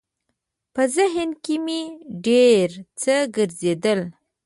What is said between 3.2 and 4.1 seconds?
ګرځېدل.